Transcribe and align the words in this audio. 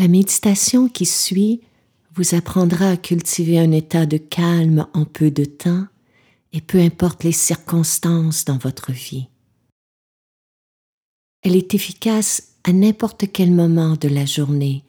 La 0.00 0.08
méditation 0.08 0.88
qui 0.88 1.04
suit 1.04 1.60
vous 2.14 2.34
apprendra 2.34 2.92
à 2.92 2.96
cultiver 2.96 3.58
un 3.58 3.70
état 3.70 4.06
de 4.06 4.16
calme 4.16 4.86
en 4.94 5.04
peu 5.04 5.30
de 5.30 5.44
temps 5.44 5.86
et 6.54 6.62
peu 6.62 6.78
importe 6.78 7.22
les 7.22 7.32
circonstances 7.32 8.46
dans 8.46 8.56
votre 8.56 8.92
vie. 8.92 9.28
Elle 11.42 11.54
est 11.54 11.74
efficace 11.74 12.54
à 12.64 12.72
n'importe 12.72 13.30
quel 13.30 13.52
moment 13.52 13.94
de 13.94 14.08
la 14.08 14.24
journée, 14.24 14.84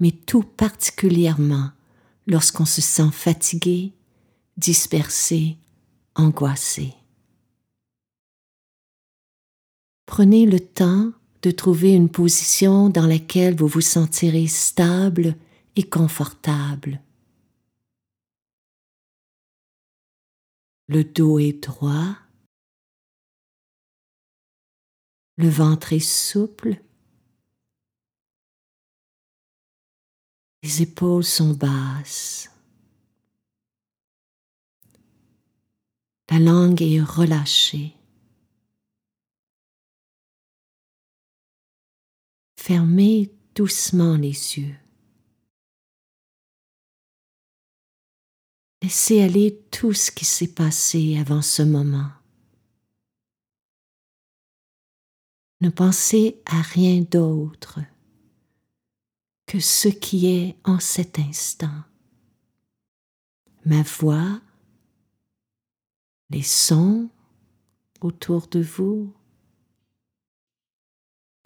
mais 0.00 0.12
tout 0.12 0.42
particulièrement 0.42 1.72
lorsqu'on 2.26 2.64
se 2.64 2.80
sent 2.80 3.10
fatigué, 3.12 3.92
dispersé, 4.56 5.58
angoissé. 6.14 6.94
Prenez 10.06 10.46
le 10.46 10.60
temps 10.60 11.12
trouver 11.50 11.92
une 11.92 12.08
position 12.08 12.88
dans 12.88 13.06
laquelle 13.06 13.56
vous 13.56 13.66
vous 13.66 13.80
sentirez 13.80 14.46
stable 14.46 15.36
et 15.76 15.82
confortable. 15.82 17.00
Le 20.88 21.04
dos 21.04 21.38
est 21.38 21.64
droit, 21.64 22.16
le 25.36 25.48
ventre 25.48 25.92
est 25.92 25.98
souple, 25.98 26.80
les 30.62 30.82
épaules 30.82 31.24
sont 31.24 31.54
basses, 31.54 32.50
la 36.30 36.38
langue 36.38 36.82
est 36.82 37.00
relâchée. 37.00 37.96
Fermez 42.66 43.32
doucement 43.54 44.16
les 44.16 44.58
yeux. 44.58 44.74
Laissez 48.82 49.22
aller 49.22 49.62
tout 49.70 49.92
ce 49.92 50.10
qui 50.10 50.24
s'est 50.24 50.52
passé 50.52 51.16
avant 51.16 51.42
ce 51.42 51.62
moment. 51.62 52.10
Ne 55.60 55.68
pensez 55.68 56.42
à 56.44 56.60
rien 56.60 57.02
d'autre 57.02 57.78
que 59.46 59.60
ce 59.60 59.86
qui 59.86 60.26
est 60.26 60.56
en 60.64 60.80
cet 60.80 61.20
instant. 61.20 61.84
Ma 63.64 63.82
voix, 63.82 64.40
les 66.30 66.42
sons 66.42 67.10
autour 68.00 68.48
de 68.48 68.60
vous 68.60 69.14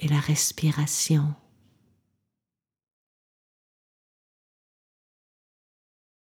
et 0.01 0.09
la 0.09 0.19
respiration. 0.19 1.35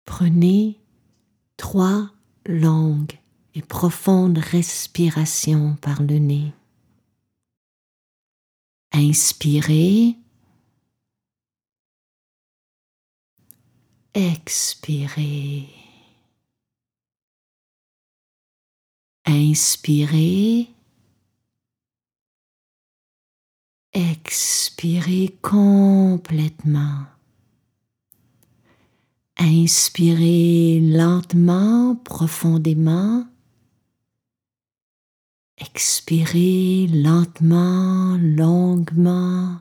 Prenez 0.06 0.82
trois 1.56 2.12
longues 2.46 3.18
et 3.54 3.62
profondes 3.62 4.40
respirations 4.40 5.76
par 5.78 6.02
le 6.02 6.18
nez. 6.18 6.54
Inspirez. 8.92 10.16
Expirez. 14.16 15.70
Inspirez. 19.26 20.74
Expirez 24.00 25.38
complètement. 25.42 27.04
Inspirez 29.38 30.80
lentement, 30.80 31.98
profondément. 31.98 33.28
Expirez 35.58 36.88
lentement, 36.88 38.18
longuement, 38.22 39.58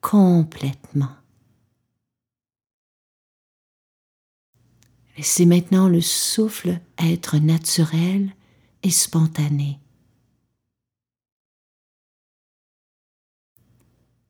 complètement. 0.00 1.14
Laissez 5.16 5.46
maintenant 5.46 5.88
le 5.88 6.00
souffle 6.00 6.80
être 6.98 7.38
naturel 7.38 8.34
et 8.82 8.90
spontané. 8.90 9.78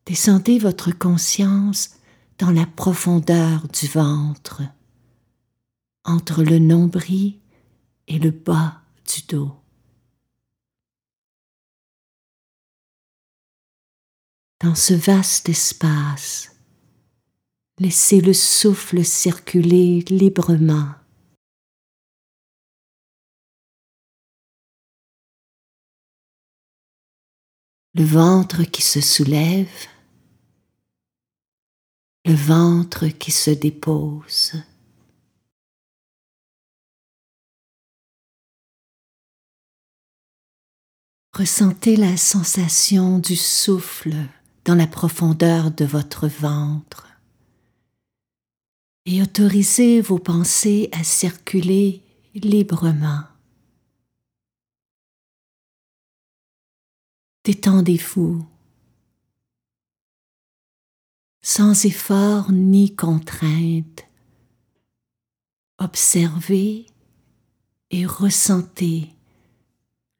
Descendez 0.08 0.58
votre 0.58 0.90
conscience 0.90 1.98
dans 2.38 2.50
la 2.50 2.64
profondeur 2.64 3.68
du 3.68 3.86
ventre 3.88 4.62
entre 6.02 6.42
le 6.42 6.58
nombril 6.58 7.38
et 8.06 8.18
le 8.18 8.30
bas 8.30 8.80
du 9.06 9.20
dos. 9.28 9.54
Dans 14.60 14.74
ce 14.74 14.94
vaste 14.94 15.50
espace, 15.50 16.56
laissez 17.78 18.22
le 18.22 18.32
souffle 18.32 19.04
circuler 19.04 20.00
librement. 20.08 20.94
Le 27.92 28.04
ventre 28.04 28.62
qui 28.62 28.80
se 28.80 29.02
soulève, 29.02 29.68
le 32.28 32.34
ventre 32.34 33.06
qui 33.06 33.30
se 33.30 33.50
dépose. 33.50 34.52
Ressentez 41.32 41.96
la 41.96 42.18
sensation 42.18 43.18
du 43.18 43.34
souffle 43.34 44.14
dans 44.66 44.74
la 44.74 44.86
profondeur 44.86 45.70
de 45.70 45.86
votre 45.86 46.28
ventre 46.28 47.06
et 49.06 49.22
autorisez 49.22 50.02
vos 50.02 50.18
pensées 50.18 50.90
à 50.92 51.04
circuler 51.04 52.02
librement. 52.34 53.22
Détendez-vous 57.44 58.46
sans 61.48 61.86
effort 61.86 62.52
ni 62.52 62.94
contrainte. 62.94 64.04
Observez 65.78 66.84
et 67.90 68.04
ressentez 68.04 69.14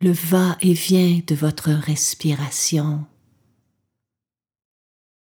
le 0.01 0.11
va-et-vient 0.11 1.21
de 1.27 1.35
votre 1.35 1.71
respiration, 1.71 3.05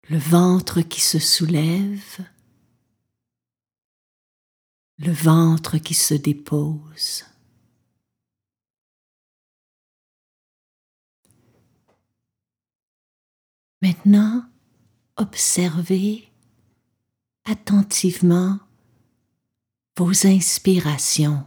le 0.09 0.19
ventre 0.19 0.81
qui 0.81 1.01
se 1.01 1.19
soulève, 1.19 2.21
le 4.99 5.11
ventre 5.11 5.77
qui 5.79 5.95
se 5.95 6.15
dépose. 6.15 7.25
Maintenant, 13.83 14.49
observez 15.17 16.29
attentivement 17.45 18.59
vos 19.97 20.27
inspirations. 20.27 21.45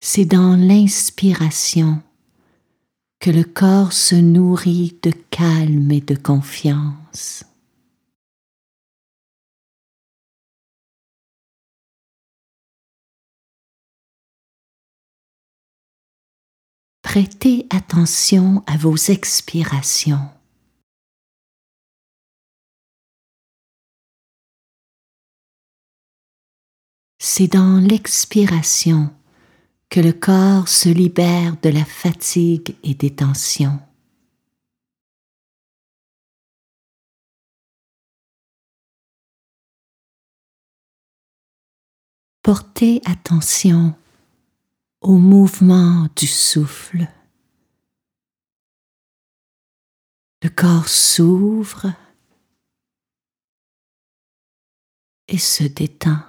C'est 0.00 0.26
dans 0.26 0.54
l'inspiration 0.56 2.02
que 3.20 3.30
le 3.30 3.42
corps 3.42 3.92
se 3.92 4.14
nourrit 4.14 4.98
de 5.02 5.12
calme 5.30 5.90
et 5.90 6.02
de 6.02 6.14
confiance. 6.14 7.44
Prêtez 17.14 17.64
attention 17.70 18.64
à 18.66 18.76
vos 18.76 18.96
expirations. 18.96 20.28
C'est 27.20 27.46
dans 27.46 27.78
l'expiration 27.78 29.14
que 29.90 30.00
le 30.00 30.12
corps 30.12 30.66
se 30.66 30.88
libère 30.88 31.56
de 31.62 31.68
la 31.68 31.84
fatigue 31.84 32.74
et 32.82 32.94
des 32.94 33.14
tensions. 33.14 33.78
Portez 42.42 43.00
attention 43.04 43.94
au 45.04 45.18
mouvement 45.18 46.08
du 46.16 46.26
souffle. 46.26 47.06
Le 50.42 50.48
corps 50.48 50.88
s'ouvre 50.88 51.92
et 55.28 55.36
se 55.36 55.64
détend. 55.64 56.22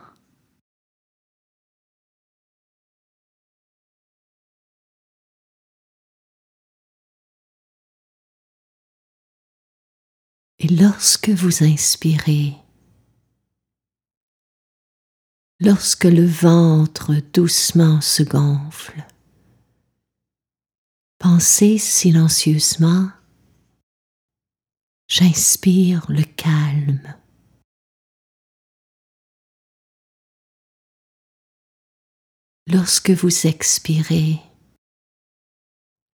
Et 10.60 10.68
lorsque 10.68 11.30
vous 11.30 11.64
inspirez, 11.64 12.65
lorsque 15.60 16.06
le 16.06 16.26
ventre 16.26 17.16
doucement 17.34 18.02
se 18.02 18.24
gonfle, 18.24 19.06
pensez 21.18 21.78
silencieusement, 21.78 23.10
j'inspire 25.08 26.06
le 26.10 26.24
calme. 26.24 27.16
Lorsque 32.68 33.12
vous 33.12 33.46
expirez, 33.46 34.42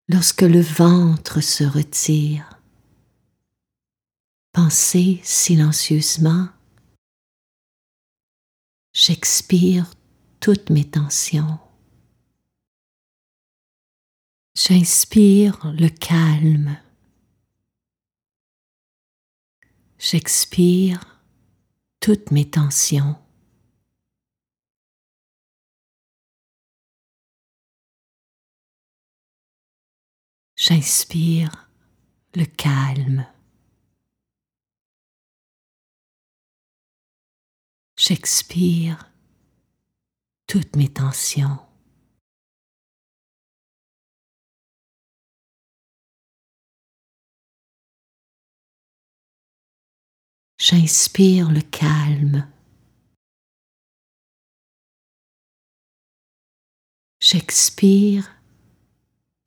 lorsque 0.09 0.41
le 0.41 0.61
ventre 0.61 1.39
se 1.39 1.63
retire, 1.63 2.61
Pensez 4.53 5.21
silencieusement. 5.23 6.49
J'expire 9.03 9.95
toutes 10.39 10.69
mes 10.69 10.87
tensions. 10.87 11.57
J'inspire 14.53 15.73
le 15.73 15.89
calme. 15.89 16.77
J'expire 19.97 21.19
toutes 21.99 22.29
mes 22.29 22.47
tensions. 22.47 23.15
J'inspire 30.55 31.71
le 32.35 32.45
calme. 32.45 33.25
J'expire 38.01 39.11
toutes 40.47 40.75
mes 40.75 40.91
tensions. 40.91 41.59
J'inspire 50.57 51.51
le 51.51 51.61
calme. 51.61 52.51
J'expire 57.19 58.35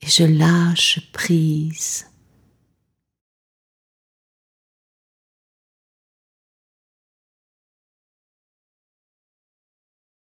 et 0.00 0.06
je 0.06 0.22
lâche 0.22 1.10
prise. 1.10 2.13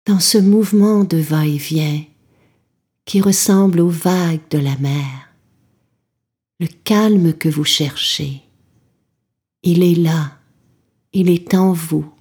Dans 0.06 0.20
ce 0.20 0.38
mouvement 0.38 1.04
de 1.04 1.18
va-et-vient 1.18 2.04
qui 3.06 3.22
ressemble 3.22 3.80
aux 3.80 3.90
vagues 3.90 4.48
de 4.50 4.58
la 4.58 4.78
mer, 4.78 5.34
le 6.60 6.68
calme 6.68 7.34
que 7.34 7.50
vous 7.50 7.64
cherchez, 7.64 8.42
il 9.64 9.84
est 9.84 9.96
là, 9.96 10.40
il 11.14 11.30
est 11.30 11.54
en 11.54 11.74
vous. 11.74 12.14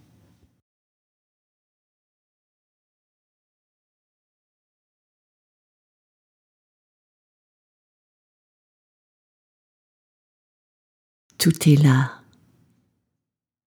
Tout 11.38 11.69
est 11.69 11.82
là. 11.82 12.23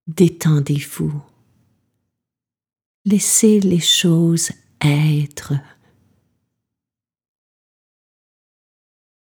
Détendez-vous. 0.08 1.35
Laissez 3.08 3.60
les 3.60 3.80
choses 3.80 4.52
être. 4.82 5.54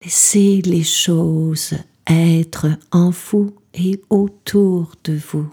Laissez 0.03 0.61
les 0.61 0.83
choses 0.83 1.73
être 2.05 2.67
en 2.91 3.09
vous 3.09 3.55
et 3.73 3.99
autour 4.11 4.93
de 5.03 5.13
vous. 5.13 5.51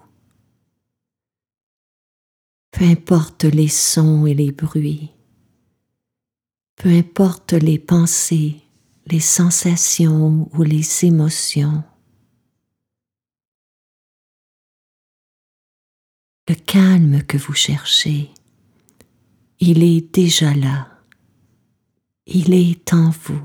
Peu 2.70 2.84
importe 2.84 3.44
les 3.44 3.68
sons 3.68 4.26
et 4.26 4.34
les 4.34 4.52
bruits, 4.52 5.10
peu 6.76 6.90
importe 6.90 7.54
les 7.54 7.78
pensées, 7.78 8.56
les 9.06 9.20
sensations 9.20 10.50
ou 10.52 10.62
les 10.64 11.06
émotions. 11.06 11.82
Le 16.48 16.54
calme 16.54 17.22
que 17.24 17.36
vous 17.36 17.52
cherchez, 17.52 18.30
il 19.60 19.82
est 19.82 20.00
déjà 20.14 20.54
là, 20.54 20.88
il 22.24 22.54
est 22.54 22.94
en 22.94 23.10
vous. 23.10 23.44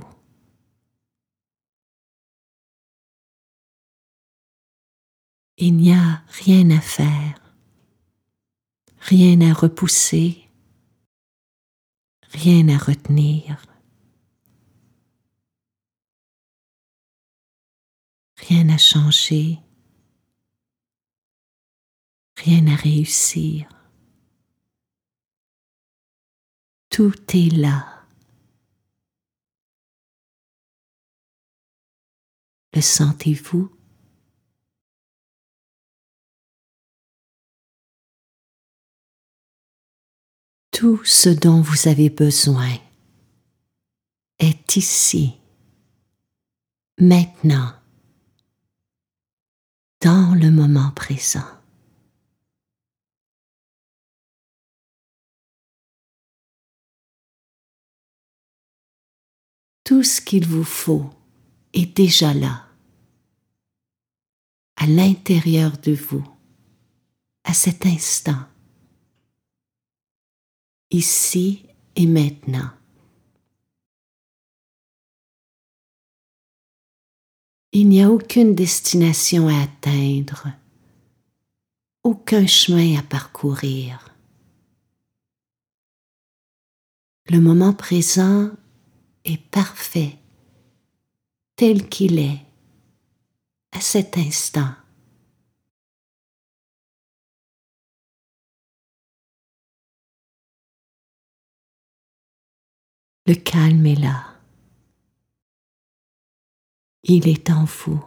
Il 5.57 5.75
n'y 5.75 5.93
a 5.93 6.23
rien 6.45 6.69
à 6.71 6.79
faire, 6.79 7.41
rien 8.99 9.41
à 9.41 9.53
repousser, 9.53 10.49
rien 12.31 12.69
à 12.69 12.77
retenir, 12.77 13.61
rien 18.37 18.69
à 18.69 18.77
changer 18.77 19.59
rien 22.43 22.67
à 22.67 22.75
réussir. 22.75 23.69
Tout 26.89 27.13
est 27.33 27.55
là. 27.55 28.05
Le 32.73 32.81
sentez-vous? 32.81 33.71
Tout 40.71 41.03
ce 41.05 41.29
dont 41.29 41.61
vous 41.61 41.87
avez 41.87 42.09
besoin 42.09 42.77
est 44.39 44.75
ici, 44.75 45.39
maintenant, 46.97 47.71
dans 50.01 50.35
le 50.35 50.51
moment 50.51 50.91
présent. 50.91 51.62
Tout 59.83 60.03
ce 60.03 60.21
qu'il 60.21 60.47
vous 60.47 60.63
faut 60.63 61.09
est 61.73 61.97
déjà 61.97 62.33
là, 62.33 62.67
à 64.77 64.87
l'intérieur 64.87 65.77
de 65.79 65.91
vous, 65.93 66.25
à 67.43 67.53
cet 67.53 67.85
instant, 67.85 68.45
ici 70.89 71.65
et 71.97 72.07
maintenant. 72.07 72.69
Il 77.73 77.89
n'y 77.89 78.01
a 78.01 78.09
aucune 78.09 78.55
destination 78.55 79.49
à 79.49 79.63
atteindre, 79.63 80.47
aucun 82.03 82.47
chemin 82.47 82.99
à 82.99 83.03
parcourir. 83.03 84.15
Le 87.29 87.39
moment 87.39 87.73
présent 87.73 88.51
est 89.25 89.37
parfait 89.49 90.17
tel 91.55 91.87
qu'il 91.87 92.19
est 92.19 92.45
à 93.71 93.81
cet 93.81 94.17
instant. 94.17 94.73
Le 103.25 103.35
calme 103.35 103.85
est 103.85 103.95
là. 103.95 104.35
Il 107.03 107.27
est 107.27 107.49
en 107.49 107.63
vous. 107.63 108.03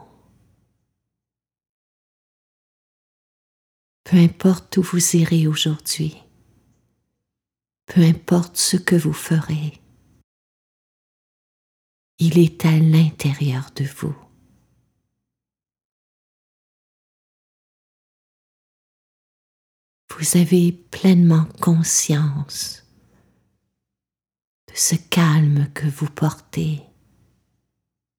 Peu 4.03 4.17
importe 4.17 4.77
où 4.77 4.83
vous 4.83 5.15
irez 5.15 5.47
aujourd'hui, 5.47 6.15
peu 7.87 8.01
importe 8.01 8.57
ce 8.57 8.77
que 8.77 8.95
vous 8.95 9.13
ferez, 9.13 9.81
Il 12.19 12.39
est 12.39 12.65
à 12.65 12.71
l'intérieur 12.71 13.69
de 13.75 13.83
vous. 13.83 14.15
Vous 20.09 20.37
avez 20.37 20.71
pleinement 20.71 21.45
conscience 21.61 22.83
de 24.67 24.73
ce 24.75 24.95
calme 24.95 25.71
que 25.73 25.85
vous 25.85 26.09
portez 26.09 26.81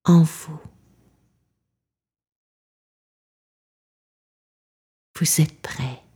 en 0.05 0.23
vous. 0.23 0.61
Vous 5.17 5.41
êtes 5.41 5.61
prêt. 5.61 6.08